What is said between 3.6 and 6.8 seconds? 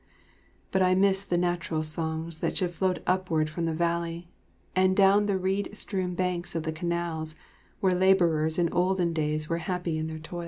the valley, and down the reed strewn banks of the